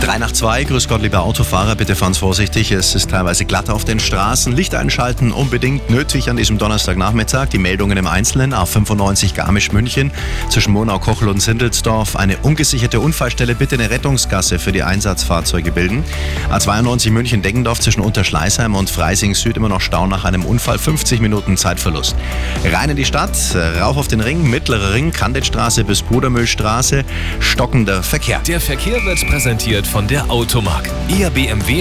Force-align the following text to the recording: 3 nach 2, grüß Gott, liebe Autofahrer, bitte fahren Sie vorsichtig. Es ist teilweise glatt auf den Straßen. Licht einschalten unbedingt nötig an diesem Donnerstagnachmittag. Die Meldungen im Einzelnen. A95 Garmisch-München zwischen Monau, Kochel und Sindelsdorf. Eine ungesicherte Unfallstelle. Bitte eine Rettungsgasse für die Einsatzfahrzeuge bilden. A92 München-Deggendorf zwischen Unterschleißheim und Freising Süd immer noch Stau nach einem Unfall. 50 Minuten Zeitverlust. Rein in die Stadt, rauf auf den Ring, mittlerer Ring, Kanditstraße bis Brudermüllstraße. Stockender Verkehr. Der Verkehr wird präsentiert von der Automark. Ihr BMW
3 0.00 0.18
nach 0.18 0.32
2, 0.32 0.64
grüß 0.64 0.86
Gott, 0.86 1.02
liebe 1.02 1.18
Autofahrer, 1.18 1.74
bitte 1.74 1.96
fahren 1.96 2.14
Sie 2.14 2.20
vorsichtig. 2.20 2.70
Es 2.70 2.94
ist 2.94 3.10
teilweise 3.10 3.44
glatt 3.44 3.68
auf 3.68 3.84
den 3.84 3.98
Straßen. 3.98 4.54
Licht 4.54 4.74
einschalten 4.74 5.32
unbedingt 5.32 5.90
nötig 5.90 6.30
an 6.30 6.36
diesem 6.36 6.56
Donnerstagnachmittag. 6.56 7.48
Die 7.48 7.58
Meldungen 7.58 7.98
im 7.98 8.06
Einzelnen. 8.06 8.54
A95 8.54 9.34
Garmisch-München 9.34 10.12
zwischen 10.50 10.72
Monau, 10.72 10.98
Kochel 10.98 11.28
und 11.28 11.40
Sindelsdorf. 11.40 12.16
Eine 12.16 12.38
ungesicherte 12.38 13.00
Unfallstelle. 13.00 13.56
Bitte 13.56 13.74
eine 13.74 13.90
Rettungsgasse 13.90 14.58
für 14.58 14.70
die 14.70 14.84
Einsatzfahrzeuge 14.84 15.72
bilden. 15.72 16.04
A92 16.50 17.10
München-Deggendorf 17.10 17.80
zwischen 17.80 18.00
Unterschleißheim 18.00 18.76
und 18.76 18.88
Freising 18.88 19.34
Süd 19.34 19.56
immer 19.56 19.68
noch 19.68 19.80
Stau 19.80 20.06
nach 20.06 20.24
einem 20.24 20.44
Unfall. 20.44 20.78
50 20.78 21.20
Minuten 21.20 21.56
Zeitverlust. 21.56 22.14
Rein 22.64 22.90
in 22.90 22.96
die 22.96 23.04
Stadt, 23.04 23.36
rauf 23.80 23.96
auf 23.96 24.06
den 24.06 24.20
Ring, 24.20 24.48
mittlerer 24.48 24.94
Ring, 24.94 25.10
Kanditstraße 25.10 25.82
bis 25.82 26.02
Brudermüllstraße. 26.02 27.04
Stockender 27.40 28.04
Verkehr. 28.04 28.40
Der 28.46 28.60
Verkehr 28.60 29.04
wird 29.04 29.26
präsentiert 29.26 29.87
von 29.88 30.06
der 30.06 30.30
Automark. 30.30 30.90
Ihr 31.08 31.30
BMW 31.30 31.76